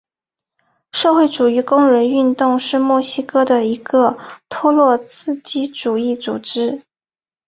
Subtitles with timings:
[0.93, 4.17] 社会主义工人运动是墨西哥的一个
[4.49, 6.81] 托洛茨基主义组织。